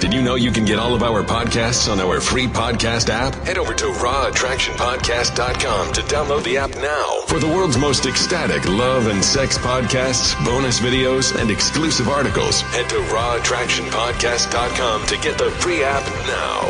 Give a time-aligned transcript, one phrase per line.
[0.00, 3.34] Did you know you can get all of our podcasts on our free podcast app?
[3.46, 9.06] Head over to rawattractionpodcast.com to download the app now for the world's most ecstatic love
[9.06, 12.60] and sex podcasts, bonus videos, and exclusive articles.
[12.60, 16.60] Head to rawattractionpodcast.com to get the free app now.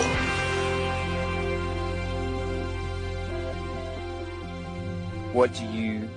[5.32, 6.08] What do you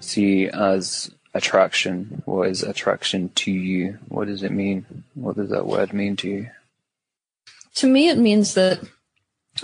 [0.00, 2.22] see as attraction?
[2.24, 3.98] What is attraction to you?
[4.08, 5.04] What does it mean?
[5.14, 6.50] What does that word mean to you?
[7.76, 8.80] To me, it means that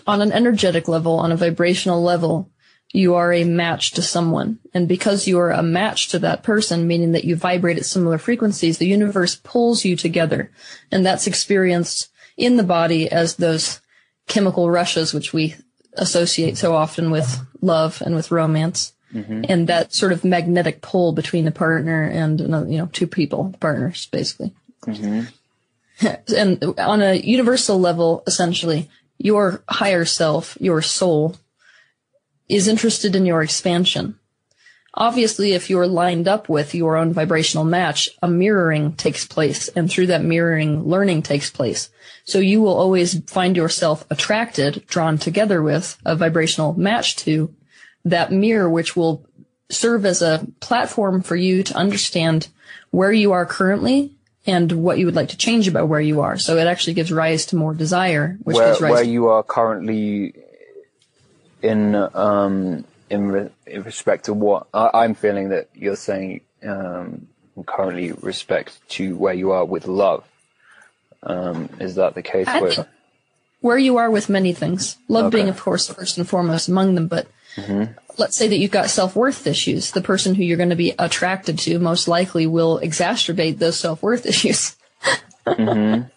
[0.07, 2.51] on an energetic level, on a vibrational level,
[2.93, 4.61] you are a match to someone.
[4.73, 8.19] And because you are a match to that person, meaning that you vibrate at similar
[8.19, 10.51] frequencies, the universe pulls you together.
[10.93, 13.81] And that's experienced in the body as those
[14.29, 15.57] chemical rushes, which we
[15.95, 18.94] associate so often with love and with romance.
[19.15, 19.45] Mm-hmm.
[19.49, 23.55] And that sort of magnetic pull between the partner and another, you know, two people,
[23.61, 24.53] partners, basically.
[24.83, 26.07] Mm-hmm.
[26.37, 31.37] and on a universal level, essentially, your higher self, your soul,
[32.49, 34.19] is interested in your expansion.
[34.97, 39.91] Obviously, if you're lined up with your own vibrational match, a mirroring takes place, and
[39.91, 41.91] through that mirroring, learning takes place.
[42.25, 47.53] So you will always find yourself attracted, drawn together with a vibrational match to
[48.05, 49.25] that mirror, which will
[49.71, 52.49] serve as a platform for you to understand
[52.91, 54.13] where you are currently
[54.47, 56.37] and what you would like to change about where you are.
[56.39, 59.43] So it actually gives rise to more desire, which where, gives rise where you are
[59.43, 60.35] currently
[61.63, 67.29] in um, in, re- in respect to what I, am feeling that you're saying um,
[67.67, 70.25] currently respect to where you are with love.
[71.23, 72.47] Um, is that the case?
[72.47, 72.87] Where,
[73.61, 75.39] where you are with many things, love okay.
[75.39, 77.09] being, of course, first and foremost among them.
[77.09, 77.93] But mm-hmm.
[78.19, 79.91] let's say that you've got self worth issues.
[79.91, 84.03] The person who you're going to be attracted to most likely will exacerbate those self
[84.03, 84.77] worth issues.
[85.47, 86.09] mm-hmm.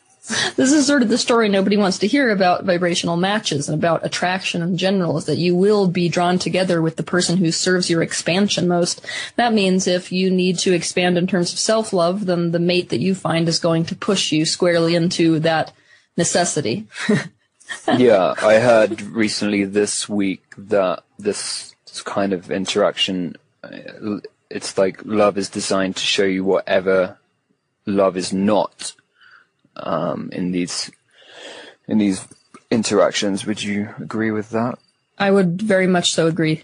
[0.58, 4.06] This is sort of the story nobody wants to hear about vibrational matches and about
[4.06, 7.90] attraction in general is that you will be drawn together with the person who serves
[7.90, 9.06] your expansion most.
[9.38, 13.00] That means if you need to expand in terms of self-love, then the mate that
[13.00, 15.72] you find is going to push you squarely into that
[16.18, 16.88] necessity.
[17.98, 24.20] yeah, I heard recently this week that this kind of interaction, uh,
[24.50, 27.18] it's like love is designed to show you whatever
[27.86, 28.94] love is not
[29.76, 30.92] um, in these
[31.88, 32.26] in these
[32.70, 33.46] interactions.
[33.46, 34.78] Would you agree with that?
[35.18, 36.64] I would very much so agree.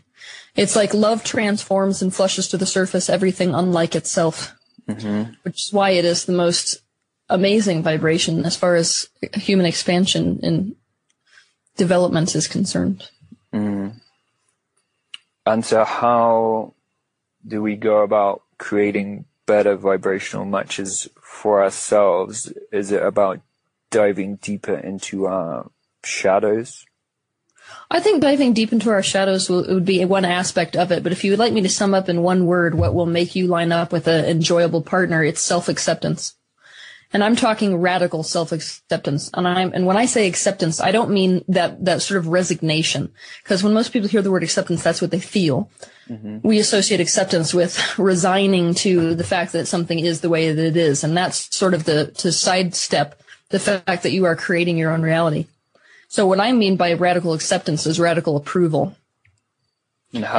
[0.55, 4.53] It's like love transforms and flushes to the surface everything unlike itself,
[4.87, 5.33] mm-hmm.
[5.41, 6.79] which is why it is the most
[7.29, 10.75] amazing vibration as far as human expansion and
[11.75, 13.09] development is concerned.
[13.53, 13.95] Mm.
[15.45, 16.73] And so, how
[17.45, 22.51] do we go about creating better vibrational matches for ourselves?
[22.71, 23.41] Is it about
[23.91, 25.69] diving deeper into our
[26.03, 26.85] shadows?
[27.91, 31.03] I think diving deep into our shadows will, would be one aspect of it.
[31.03, 33.35] But if you would like me to sum up in one word what will make
[33.35, 36.35] you line up with an enjoyable partner, it's self-acceptance.
[37.13, 39.29] And I'm talking radical self-acceptance.
[39.35, 43.13] And I'm, and when I say acceptance, I don't mean that, that sort of resignation.
[43.43, 45.69] Because when most people hear the word acceptance, that's what they feel.
[46.09, 46.39] Mm-hmm.
[46.45, 50.75] We associate acceptance with resigning to the fact that something is the way that it
[50.75, 51.03] is.
[51.03, 55.03] And that's sort of the, to sidestep the fact that you are creating your own
[55.03, 55.45] reality.
[56.07, 58.95] So what I mean by radical acceptance is radical approval.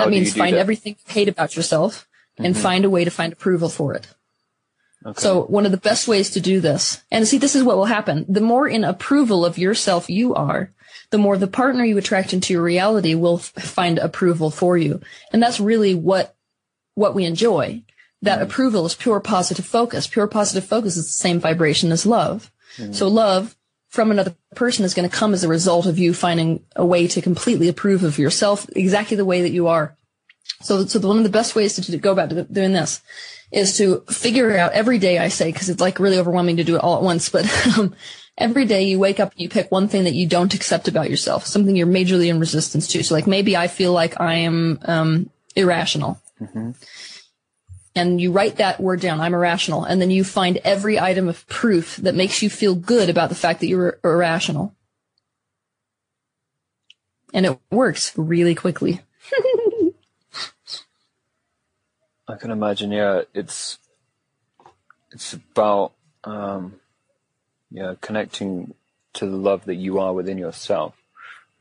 [0.04, 0.60] that means find that?
[0.60, 2.62] everything you hate about yourself and mm-hmm.
[2.62, 4.08] find a way to find approval for it.
[5.06, 5.20] Okay.
[5.20, 7.84] So one of the best ways to do this, and see, this is what will
[7.84, 8.24] happen.
[8.28, 10.72] The more in approval of yourself you are,
[11.10, 15.00] the more the partner you attract into your reality will f- find approval for you.
[15.32, 16.34] And that's really what,
[16.94, 17.82] what we enjoy.
[18.22, 20.06] That mm approval is pure positive focus.
[20.06, 22.50] Pure positive focus is the same vibration as love.
[22.78, 23.54] mm So love
[23.90, 27.06] from another person is going to come as a result of you finding a way
[27.06, 29.96] to completely approve of yourself exactly the way that you are.
[30.62, 33.02] So, so one of the best ways to, to go about doing this
[33.52, 36.76] is to figure out every day I say, cause it's like really overwhelming to do
[36.76, 37.44] it all at once, but
[37.78, 37.94] um,
[38.36, 41.10] every day you wake up and you pick one thing that you don't accept about
[41.10, 43.04] yourself, something you're majorly in resistance to.
[43.04, 46.20] So like maybe I feel like I am, um, irrational.
[46.40, 46.72] Mm-hmm.
[47.96, 49.84] And you write that word down, I'm irrational.
[49.84, 53.36] And then you find every item of proof that makes you feel good about the
[53.36, 54.74] fact that you're irrational.
[57.32, 59.00] And it works really quickly.
[62.26, 62.90] I can imagine.
[62.90, 63.78] Yeah, it's
[65.12, 65.92] it's about
[66.24, 66.80] um,
[67.70, 68.74] yeah connecting
[69.14, 70.94] to the love that you are within yourself.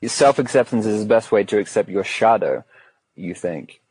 [0.01, 2.63] Your self acceptance is the best way to accept your shadow.
[3.15, 3.81] You think,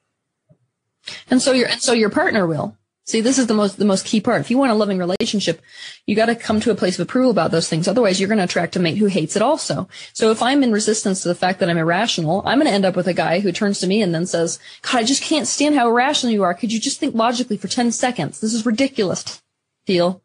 [1.30, 2.76] and so your and so your partner will
[3.12, 4.40] See, this is the most the most key part.
[4.40, 5.60] If you want a loving relationship,
[6.06, 7.86] you got to come to a place of approval about those things.
[7.86, 9.86] Otherwise, you're going to attract a mate who hates it also.
[10.14, 12.86] So if I'm in resistance to the fact that I'm irrational, I'm going to end
[12.86, 15.46] up with a guy who turns to me and then says, "God, I just can't
[15.46, 16.54] stand how irrational you are.
[16.54, 18.40] Could you just think logically for 10 seconds?
[18.40, 19.42] This is ridiculous."
[19.86, 20.22] Feel.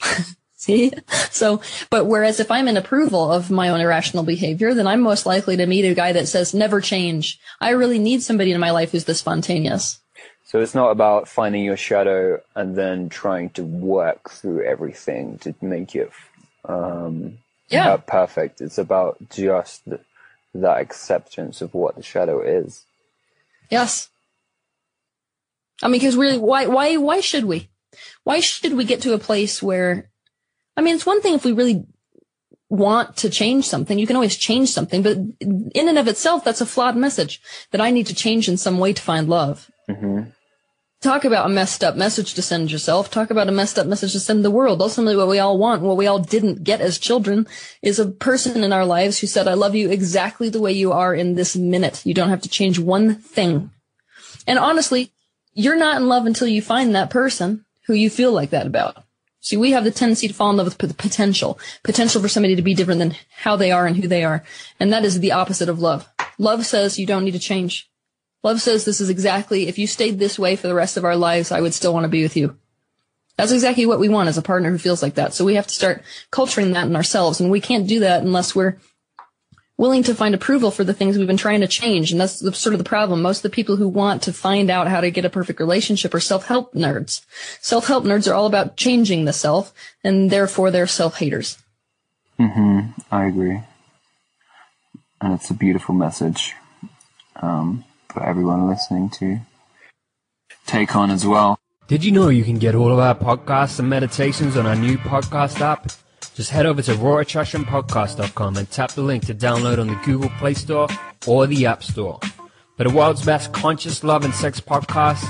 [0.54, 0.92] See?
[1.30, 1.60] So,
[1.90, 5.56] but whereas if I'm in approval of my own irrational behavior, then I'm most likely
[5.56, 7.40] to meet a guy that says, never change.
[7.60, 10.00] I really need somebody in my life who's this spontaneous.
[10.48, 15.54] So it's not about finding your shadow and then trying to work through everything to
[15.60, 16.10] make it
[16.64, 17.36] um,
[17.68, 17.98] yeah.
[17.98, 18.62] perfect.
[18.62, 20.00] It's about just the,
[20.54, 22.86] that acceptance of what the shadow is.
[23.68, 24.08] Yes.
[25.82, 27.68] I mean, because really, why, why, why should we?
[28.24, 30.08] Why should we get to a place where,
[30.78, 31.84] I mean, it's one thing if we really
[32.70, 33.98] want to change something.
[33.98, 37.82] You can always change something, but in and of itself, that's a flawed message that
[37.82, 39.70] I need to change in some way to find love.
[39.90, 40.30] Mm-hmm
[41.00, 43.10] talk about a messed up message to send yourself.
[43.10, 44.82] Talk about a messed up message to send the world.
[44.82, 47.46] Ultimately, what we all want, what we all didn't get as children
[47.82, 50.92] is a person in our lives who said, I love you exactly the way you
[50.92, 52.04] are in this minute.
[52.04, 53.70] You don't have to change one thing.
[54.46, 55.12] And honestly,
[55.52, 59.04] you're not in love until you find that person who you feel like that about.
[59.40, 62.56] See, we have the tendency to fall in love with the potential, potential for somebody
[62.56, 64.42] to be different than how they are and who they are.
[64.80, 66.08] And that is the opposite of love.
[66.38, 67.88] Love says you don't need to change.
[68.42, 71.16] Love says this is exactly, if you stayed this way for the rest of our
[71.16, 72.56] lives, I would still want to be with you.
[73.36, 75.32] That's exactly what we want as a partner who feels like that.
[75.32, 77.40] So we have to start culturing that in ourselves.
[77.40, 78.78] And we can't do that unless we're
[79.76, 82.10] willing to find approval for the things we've been trying to change.
[82.10, 83.22] And that's the, sort of the problem.
[83.22, 86.14] Most of the people who want to find out how to get a perfect relationship
[86.14, 87.24] are self-help nerds.
[87.60, 91.58] Self-help nerds are all about changing the self and therefore they're self-haters.
[92.40, 92.90] Mm-hmm.
[93.12, 93.62] I agree.
[95.20, 96.54] And it's a beautiful message.
[97.36, 99.40] Um, for everyone listening to
[100.66, 101.58] take on as well.
[101.88, 104.98] Did you know you can get all of our podcasts and meditations on our new
[104.98, 105.90] podcast app?
[106.34, 110.54] Just head over to rawattractionpodcast.com and tap the link to download on the Google Play
[110.54, 110.86] Store
[111.26, 112.20] or the App Store.
[112.76, 115.26] For the world's best conscious love and sex podcasts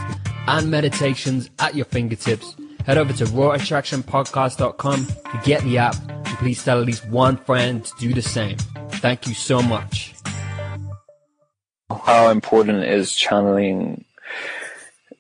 [0.48, 6.62] and meditations at your fingertips, head over to rawattractionpodcast.com to get the app and please
[6.62, 8.58] tell at least one friend to do the same.
[8.90, 10.17] Thank you so much
[11.90, 14.04] how important is channeling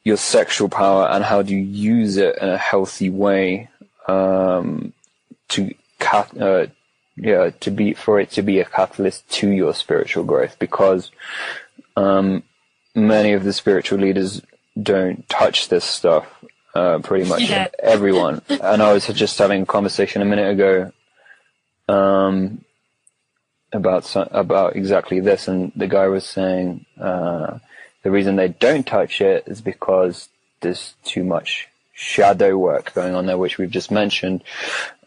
[0.04, 3.68] your sexual power and how do you use it in a healthy way
[4.06, 4.92] um,
[5.48, 6.66] to cat, uh,
[7.16, 11.10] yeah to be for it to be a catalyst to your spiritual growth because
[11.96, 12.42] um,
[12.94, 14.40] many of the spiritual leaders
[14.80, 16.26] don't touch this stuff
[16.74, 17.66] uh, pretty much yeah.
[17.80, 20.92] everyone and I was just having a conversation a minute ago
[21.88, 22.64] um,
[23.72, 27.58] about about exactly this, and the guy was saying uh,
[28.02, 30.28] the reason they don't touch it is because
[30.60, 34.42] there's too much shadow work going on there, which we've just mentioned.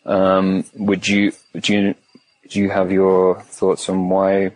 [0.05, 1.95] Um, would you do you
[2.49, 4.51] do you have your thoughts on why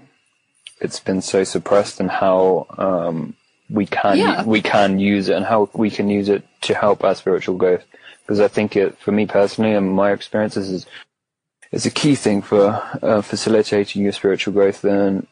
[0.81, 3.35] it's been so suppressed and how um,
[3.69, 4.43] we can yeah.
[4.43, 7.85] we can use it and how we can use it to help our spiritual growth?
[8.21, 10.85] Because I think it, for me personally, and my experiences is
[11.75, 14.81] is a key thing for uh, facilitating your spiritual growth.
[14.81, 15.27] Then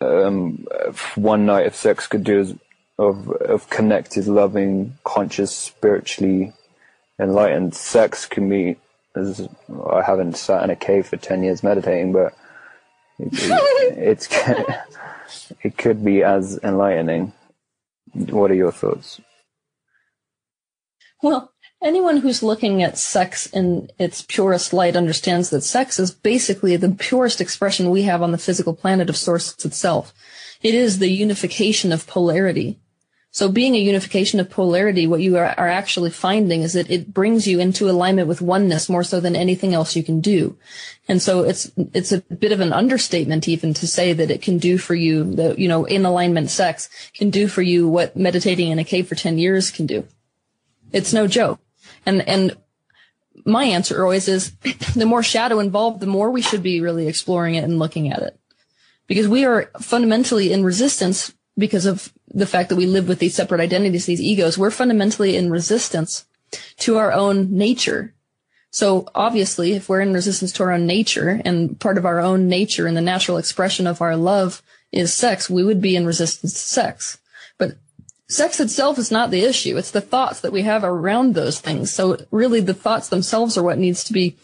[0.00, 0.66] um,
[1.14, 2.54] one night of sex could do as,
[2.98, 6.52] of of connected, loving, conscious, spiritually
[7.18, 8.76] enlightened sex can be.
[9.16, 9.48] As
[9.90, 12.34] I haven't sat in a cave for ten years meditating, but
[13.18, 14.28] it, it, it's
[15.62, 17.32] it could be as enlightening.
[18.12, 19.20] What are your thoughts?
[21.22, 26.76] Well, Anyone who's looking at sex in its purest light understands that sex is basically
[26.76, 30.12] the purest expression we have on the physical planet of source itself.
[30.60, 32.80] It is the unification of polarity.
[33.30, 37.14] So being a unification of polarity, what you are, are, actually finding is that it
[37.14, 40.56] brings you into alignment with oneness more so than anything else you can do.
[41.06, 44.58] And so it's, it's a bit of an understatement even to say that it can
[44.58, 48.70] do for you, that, you know, in alignment sex can do for you what meditating
[48.70, 50.04] in a cave for 10 years can do.
[50.90, 51.60] It's no joke.
[52.06, 52.56] And, and
[53.44, 54.50] my answer always is
[54.94, 58.22] the more shadow involved, the more we should be really exploring it and looking at
[58.22, 58.38] it.
[59.06, 63.34] Because we are fundamentally in resistance because of the fact that we live with these
[63.34, 64.58] separate identities, these egos.
[64.58, 66.26] We're fundamentally in resistance
[66.78, 68.14] to our own nature.
[68.70, 72.48] So obviously, if we're in resistance to our own nature and part of our own
[72.48, 74.62] nature and the natural expression of our love
[74.92, 77.18] is sex, we would be in resistance to sex.
[77.56, 77.78] But
[78.28, 79.76] sex itself is not the issue.
[79.76, 81.92] It's the thoughts that we have around those things.
[81.92, 84.36] So really the thoughts themselves are what needs to be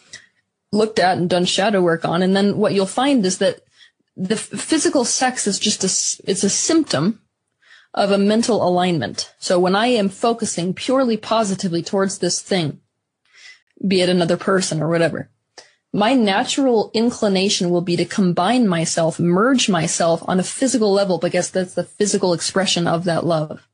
[0.72, 2.22] looked at and done shadow work on.
[2.22, 3.60] And then what you'll find is that
[4.16, 7.20] the physical sex is just a, it's a symptom
[7.92, 9.32] of a mental alignment.
[9.38, 12.80] So when I am focusing purely positively towards this thing,
[13.86, 15.30] be it another person or whatever,
[15.92, 21.50] my natural inclination will be to combine myself, merge myself on a physical level because
[21.50, 23.68] that's the physical expression of that love.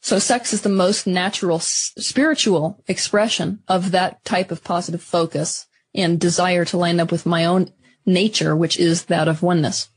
[0.00, 5.66] So sex is the most natural s- spiritual expression of that type of positive focus
[5.94, 7.72] and desire to line up with my own
[8.06, 9.88] nature, which is that of oneness.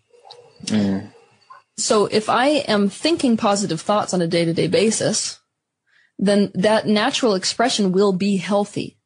[0.65, 1.13] Mm.
[1.77, 5.39] So if I am thinking positive thoughts on a day to day basis,
[6.19, 8.98] then that natural expression will be healthy.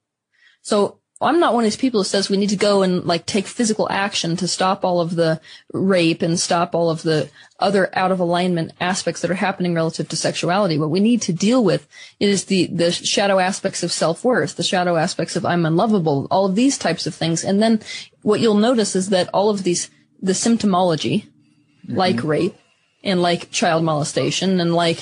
[0.62, 3.26] So I'm not one of these people who says we need to go and like
[3.26, 5.42] take physical action to stop all of the
[5.74, 10.08] rape and stop all of the other out of alignment aspects that are happening relative
[10.10, 10.78] to sexuality.
[10.78, 11.88] What we need to deal with
[12.20, 16.56] is the, the shadow aspects of self-worth, the shadow aspects of I'm unlovable, all of
[16.56, 17.44] these types of things.
[17.44, 17.82] And then
[18.22, 19.90] what you'll notice is that all of these,
[20.22, 21.96] the symptomology, mm-hmm.
[21.96, 22.56] like rape
[23.04, 25.00] and like child molestation and like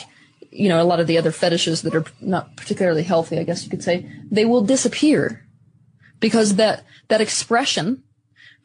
[0.52, 3.64] you know a lot of the other fetishes that are not particularly healthy i guess
[3.64, 5.45] you could say they will disappear
[6.20, 8.04] because that that expression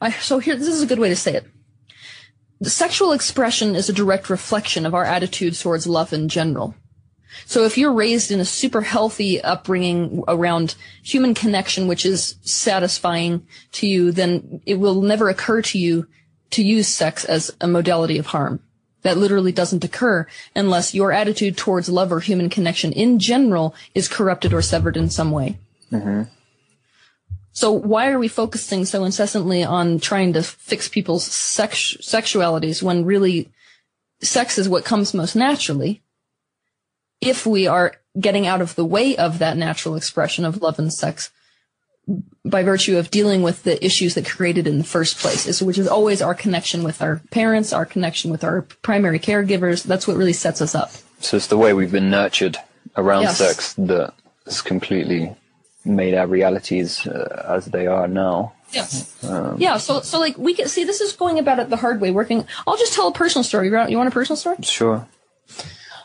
[0.01, 1.47] i so here this is a good way to say it
[2.61, 6.75] the sexual expression is a direct reflection of our attitude towards love in general
[7.47, 13.47] so if you're raised in a super healthy upbringing around human connection, which is satisfying
[13.73, 16.07] to you, then it will never occur to you
[16.51, 18.61] to use sex as a modality of harm.
[19.03, 24.09] That literally doesn't occur unless your attitude towards love or human connection in general is
[24.09, 25.59] corrupted or severed in some way.
[25.91, 26.25] Mm-hmm.
[27.53, 33.05] So why are we focusing so incessantly on trying to fix people's sex- sexualities when
[33.05, 33.51] really
[34.23, 36.03] sex is what comes most naturally?
[37.21, 40.93] If we are getting out of the way of that natural expression of love and
[40.93, 41.31] sex
[42.45, 45.87] by virtue of dealing with the issues that created in the first place, which is
[45.87, 49.85] always our connection with our parents, our connection with our primary caregivers.
[49.85, 50.91] That's what really sets us up.
[51.21, 52.57] So it's the way we've been nurtured
[52.97, 53.39] around Yes.
[53.39, 54.15] sex that
[54.47, 55.37] has completely
[55.85, 58.53] made our realities uh, as they are now.
[58.73, 59.17] Yes.
[59.59, 59.79] yeah.
[59.79, 62.11] So, so like we can see this is going about it the hard way.
[62.11, 62.47] Working.
[62.67, 63.69] I'll just tell a personal story.
[63.69, 64.57] You want, you want a personal story?
[64.63, 65.07] Sure.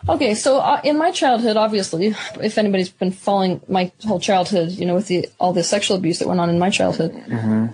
[0.09, 0.33] Okay.
[0.33, 4.95] So uh, in my childhood, obviously, if anybody's been following my whole childhood, you know,
[4.95, 7.11] with the all the sexual abuse that went on in my childhood,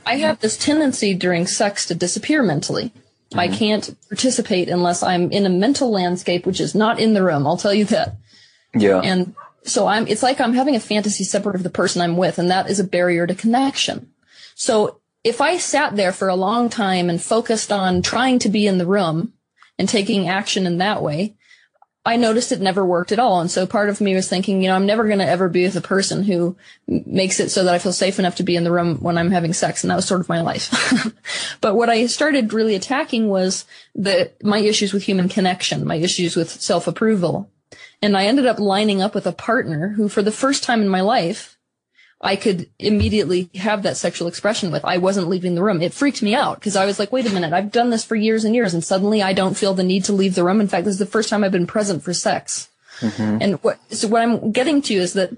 [0.05, 2.91] I have this tendency during sex to disappear mentally.
[3.33, 7.47] I can't participate unless I'm in a mental landscape, which is not in the room.
[7.47, 8.15] I'll tell you that.
[8.75, 8.99] Yeah.
[8.99, 12.39] And so I'm, it's like I'm having a fantasy separate of the person I'm with,
[12.39, 14.11] and that is a barrier to connection.
[14.55, 18.65] So if I sat there for a long time and focused on trying to be
[18.65, 19.33] in the room
[19.77, 21.35] and taking action in that way,
[22.03, 23.41] I noticed it never worked at all.
[23.41, 25.63] And so part of me was thinking, you know, I'm never going to ever be
[25.65, 28.63] with a person who makes it so that I feel safe enough to be in
[28.63, 29.83] the room when I'm having sex.
[29.83, 30.73] And that was sort of my life.
[31.61, 36.35] but what I started really attacking was the, my issues with human connection, my issues
[36.35, 37.51] with self approval.
[38.01, 40.89] And I ended up lining up with a partner who for the first time in
[40.89, 41.57] my life,
[42.19, 44.85] I could immediately have that sexual expression with.
[44.85, 45.81] I wasn't leaving the room.
[45.81, 48.15] It freaked me out because I was like, wait a minute, I've done this for
[48.15, 50.61] years and years and suddenly I don't feel the need to leave the room.
[50.61, 52.69] In fact, this is the first time I've been present for sex.
[52.99, 53.37] Mm-hmm.
[53.41, 55.31] And what, so what I'm getting to is that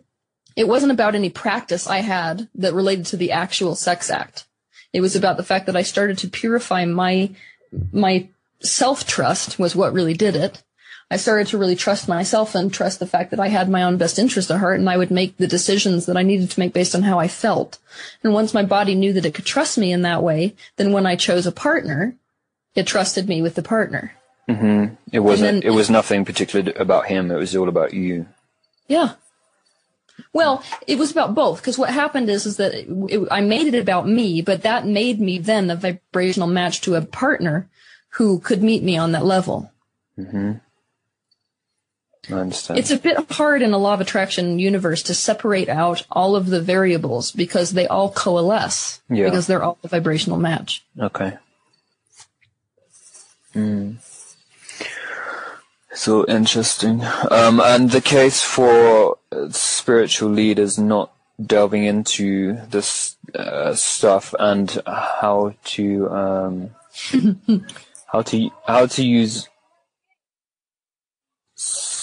[0.56, 4.46] it wasn't about any practice I had that related to the actual sex act.
[4.92, 7.32] It was about the fact that I started to purify my,
[7.92, 8.28] my
[8.60, 10.62] self trust was what really did it.
[11.12, 13.98] I started to really trust myself and trust the fact that I had my own
[13.98, 16.74] best interest at heart and I would make the decisions that I needed to make
[16.74, 17.78] based on how I felt.
[18.24, 21.06] And once my body knew that it could trust me in that way, then when
[21.06, 22.16] I chose a partner,
[22.74, 24.14] it trusted me with the partner.
[24.50, 24.96] Mm-hmm.
[25.12, 25.62] It wasn't.
[25.62, 27.30] then- it was nothing particular about him.
[27.32, 28.26] It was all about you.
[28.88, 29.14] Yeah.
[30.32, 33.74] Well, it was about both because what happened is is that it, it- I made
[33.74, 37.70] it about me, but that made me then a vibrational match to a partner
[38.10, 39.72] who could meet me on that level.
[40.18, 40.54] Mm-hmm.
[42.30, 42.80] I understand.
[42.80, 46.48] It's a bit hard in a law of attraction universe to separate out all of
[46.48, 49.26] the variables because they all coalesce Yeah.
[49.26, 50.84] because they're all a vibrational match.
[51.00, 51.38] Okay.
[53.54, 53.98] Mm.
[55.94, 57.04] So interesting.
[57.30, 61.12] Um, and the case for uh, spiritual leaders not
[61.44, 66.70] delving into this uh, stuff and how to um,
[68.08, 69.48] how to how to use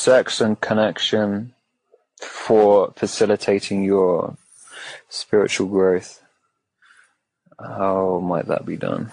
[0.01, 1.53] sex and connection
[2.21, 4.37] for facilitating your
[5.09, 6.23] spiritual growth.
[7.59, 9.13] How might that be done?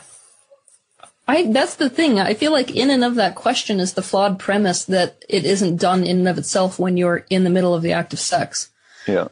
[1.28, 2.20] I that's the thing.
[2.20, 5.76] I feel like in and of that question is the flawed premise that it isn't
[5.76, 8.70] done in and of itself when you're in the middle of the act of sex.
[9.06, 9.28] Yeah.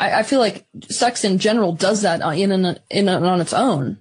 [0.00, 3.52] I, I feel like sex in general does that in and in and on its
[3.52, 3.98] own.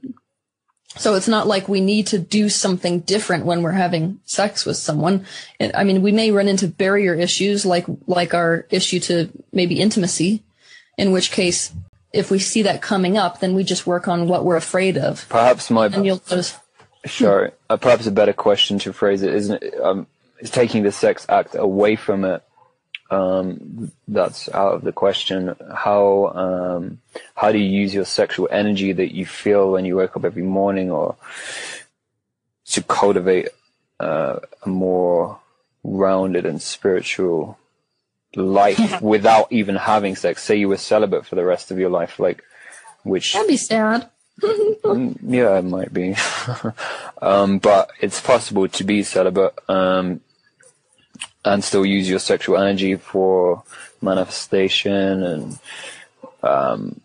[0.97, 4.77] So it's not like we need to do something different when we're having sex with
[4.77, 5.25] someone.
[5.59, 10.43] I mean, we may run into barrier issues like, like our issue to maybe intimacy,
[10.97, 11.73] in which case,
[12.13, 15.27] if we see that coming up, then we just work on what we're afraid of.
[15.27, 16.57] Perhaps my, And you'll notice,
[17.05, 17.51] Sure.
[17.69, 20.07] Uh, perhaps a better question to phrase it isn't it, um,
[20.39, 22.43] is taking the sex act away from it.
[23.11, 25.55] Um, that's out of the question.
[25.73, 27.01] How um,
[27.35, 30.43] how do you use your sexual energy that you feel when you wake up every
[30.43, 31.15] morning, or
[32.65, 33.49] to cultivate
[33.99, 35.39] uh, a more
[35.83, 37.59] rounded and spiritual
[38.35, 40.41] life without even having sex?
[40.41, 42.43] Say you were celibate for the rest of your life, like
[43.03, 44.09] which that'd be sad.
[44.85, 46.15] Mm, yeah, it might be.
[47.21, 50.21] um, but it's possible to be celibate um,
[51.45, 53.63] and still use your sexual energy for
[54.01, 55.59] manifestation and
[56.43, 56.99] um,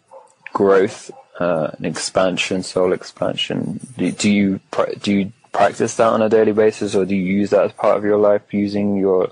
[0.53, 3.81] growth uh, and expansion, soul expansion.
[3.97, 4.61] Do, do you
[5.01, 7.97] do you practice that on a daily basis, or do you use that as part
[7.97, 9.31] of your life, using your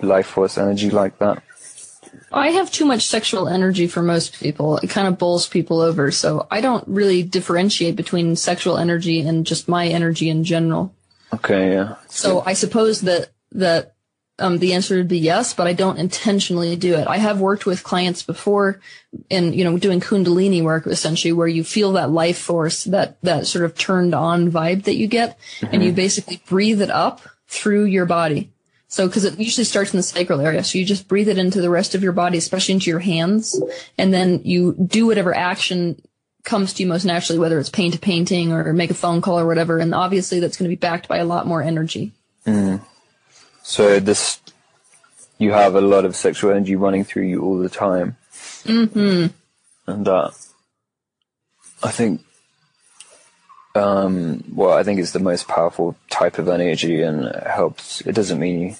[0.00, 1.42] life force energy like that?
[2.32, 4.78] I have too much sexual energy for most people.
[4.78, 6.10] It kind of bowls people over.
[6.10, 10.94] So I don't really differentiate between sexual energy and just my energy in general.
[11.32, 11.96] Okay, yeah.
[12.08, 13.95] So I suppose that, that,
[14.38, 17.08] um, the answer would be yes, but I don't intentionally do it.
[17.08, 18.80] I have worked with clients before
[19.30, 23.46] in, you know, doing Kundalini work essentially where you feel that life force, that, that
[23.46, 27.84] sort of turned on vibe that you get and you basically breathe it up through
[27.84, 28.50] your body.
[28.88, 30.62] So, cause it usually starts in the sacral area.
[30.62, 33.60] So you just breathe it into the rest of your body, especially into your hands.
[33.98, 36.00] And then you do whatever action
[36.44, 39.40] comes to you most naturally, whether it's paint a painting or make a phone call
[39.40, 39.78] or whatever.
[39.78, 42.12] And obviously that's going to be backed by a lot more energy.
[43.68, 44.40] So this,
[45.38, 48.16] you have a lot of sexual energy running through you all the time.
[48.62, 49.26] Mm-hmm.
[49.90, 50.32] And that,
[51.82, 52.24] I think,
[53.74, 58.02] um, well, I think it's the most powerful type of energy, and it helps.
[58.02, 58.76] It doesn't mean you,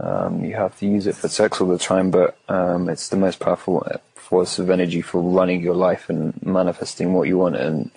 [0.00, 3.18] um, you have to use it for sex all the time, but um, it's the
[3.18, 7.90] most powerful force of energy for running your life and manifesting what you want and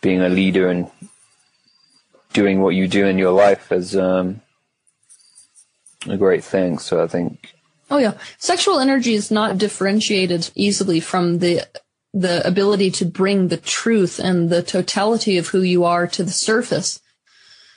[0.00, 0.88] being a leader and
[2.32, 4.40] doing what you do in your life as um,
[6.06, 6.78] a great thing.
[6.78, 7.54] So I think
[7.90, 8.14] Oh yeah.
[8.38, 11.66] Sexual energy is not differentiated easily from the
[12.12, 16.30] the ability to bring the truth and the totality of who you are to the
[16.30, 17.00] surface.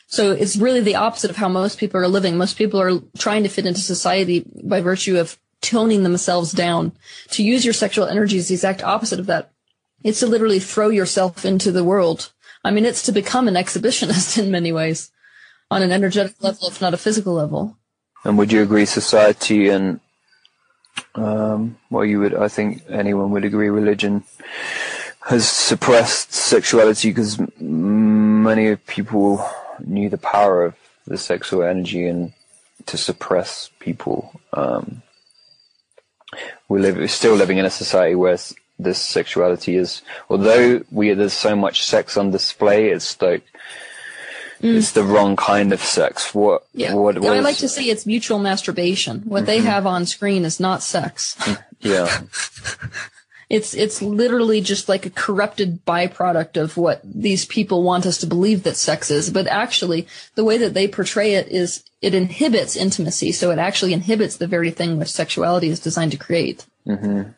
[0.08, 2.38] So it's really the opposite of how most people are living.
[2.38, 6.94] Most people are trying to fit into society by virtue of toning themselves down.
[7.32, 9.52] To use your sexual energy is the exact opposite of that.
[10.04, 12.32] It's to literally throw yourself into the world.
[12.63, 15.12] I mean, it's to become an exhibitionist in many ways
[15.70, 17.78] on an energetic level, if not a physical level.
[18.28, 20.02] And would you agree society and
[21.16, 24.26] um, well, you would, I think anyone would agree religion
[25.22, 29.48] has suppressed sexuality because many people
[29.80, 32.34] knew the power of the sexual energy and
[32.88, 34.38] to suppress people.
[34.52, 35.04] Um,
[36.68, 38.38] we live, we're still living in a society where
[38.78, 43.44] this sexuality is, although we, there's so much sex on display, it's like,
[44.58, 44.78] Mm-hmm.
[44.78, 46.34] it's the wrong kind of sex.
[46.34, 46.93] What, Yeah.
[46.93, 49.22] what, what I like to say it's mutual masturbation.
[49.22, 49.67] What they mm-hmm.
[49.67, 51.38] have on screen is not sex.
[51.80, 52.22] yeah.
[53.50, 58.28] It's it's literally just like a corrupted byproduct of what these people want us to
[58.28, 59.30] believe that sex is.
[59.30, 63.32] But actually, the way that they portray it is it inhibits intimacy.
[63.32, 66.65] So it actually inhibits the very thing which sexuality is designed to create.
[66.86, 67.32] Mm-hmm.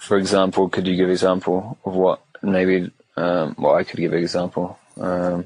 [0.00, 2.90] for example, could you give example of what maybe?
[3.20, 4.78] Um, well, I could give an example.
[4.98, 5.44] Um,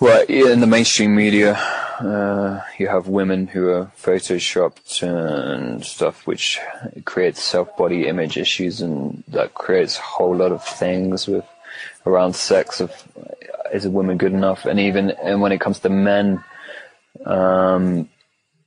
[0.00, 1.54] well, in the mainstream media,
[2.00, 6.58] uh, you have women who are photoshopped and stuff, which
[7.04, 11.44] creates self-body image issues, and that creates a whole lot of things with
[12.06, 12.92] around sex of
[13.72, 16.42] is a woman good enough, and even and when it comes to men,
[17.26, 18.08] um,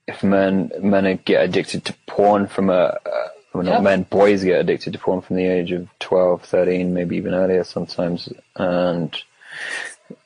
[0.07, 3.83] if men men get addicted to porn from a uh, well, not Yep.
[3.83, 7.63] men, boys get addicted to porn from the age of 12, 13, maybe even earlier
[7.63, 8.29] sometimes.
[8.55, 9.13] And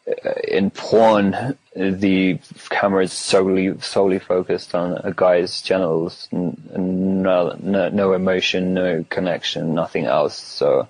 [0.07, 7.89] uh, in porn, the camera is solely solely focused on a guy's genitals, no, no
[7.89, 10.37] no emotion, no connection, nothing else.
[10.37, 10.87] So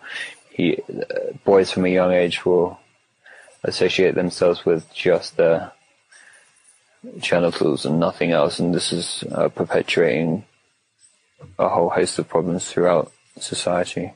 [0.52, 2.80] he uh, boys from a young age will
[3.63, 5.71] associate themselves with just their
[7.19, 10.43] genitals and nothing else, and this is uh, perpetuating
[11.58, 14.13] a whole host of problems throughout society.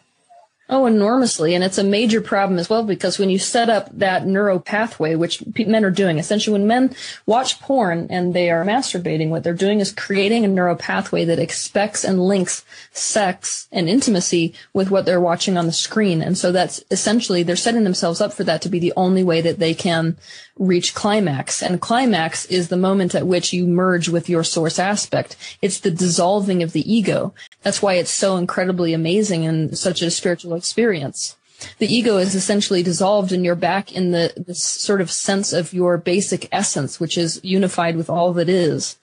[0.72, 1.56] Oh, enormously.
[1.56, 5.16] And it's a major problem as well because when you set up that neuro pathway,
[5.16, 9.56] which men are doing, essentially when men watch porn and they are masturbating, what they're
[9.56, 15.06] doing is creating a neuro pathway that expects and links sex and intimacy with what
[15.06, 16.22] they're watching on the screen.
[16.22, 19.42] And so that's essentially, they're setting themselves up for that to be the only way
[19.42, 20.18] that they can
[20.60, 21.64] reach climax.
[21.64, 25.36] And climax is the moment at which you merge with your source aspect.
[25.64, 27.34] It's the dissolving of the ego.
[27.64, 31.36] That's why it's so incredibly amazing and such a spiritual experience.
[31.80, 35.74] The ego is essentially dissolved and you're back in the this sort of sense of
[35.74, 38.98] your basic essence, which is unified with all that is.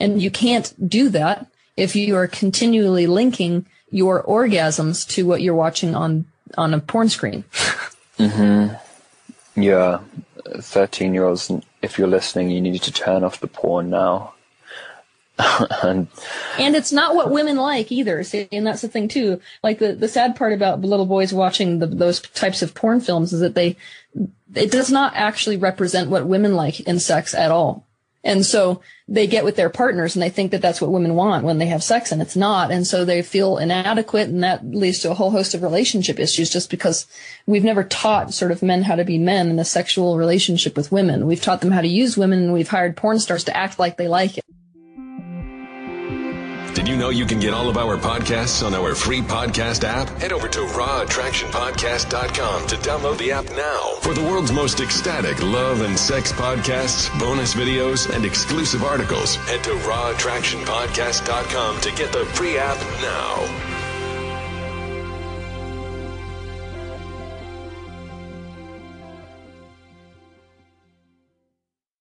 [0.00, 5.54] And you can't do that if you are continually linking your orgasms to what you're
[5.54, 6.24] watching on
[6.56, 7.44] on a porn screen.
[8.18, 9.60] Mm-hmm.
[9.62, 10.00] Yeah,
[10.56, 14.34] 13 year olds, if you're listening, you need to turn off the porn now.
[15.82, 16.08] and,
[16.58, 18.22] it's not what women like either.
[18.24, 19.40] See, and that's the thing too.
[19.62, 23.32] Like the, the sad part about little boys watching the, those types of porn films
[23.32, 23.76] is that they,
[24.54, 27.86] it does not actually represent what women like in sex at all.
[28.24, 31.44] And so they get with their partners and they think that that's what women want
[31.44, 32.72] when they have sex and it's not.
[32.72, 36.50] And so they feel inadequate and that leads to a whole host of relationship issues
[36.50, 37.06] just because
[37.46, 40.90] we've never taught sort of men how to be men in a sexual relationship with
[40.90, 41.26] women.
[41.26, 43.96] We've taught them how to use women and we've hired porn stars to act like
[43.96, 44.44] they like it.
[46.88, 50.08] You know you can get all of our podcasts on our free podcast app?
[50.22, 53.96] Head over to raw.attractionpodcast.com to download the app now.
[54.00, 59.62] For the world's most ecstatic love and sex podcasts, bonus videos, and exclusive articles, head
[59.64, 63.77] to raw.attractionpodcast.com to get the free app now.